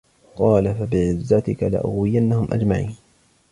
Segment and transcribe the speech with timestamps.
[0.35, 2.95] قَالَ فَبِعِزَّتِكَ لَأُغْوِيَنَّهُمْ أَجْمَعِينَ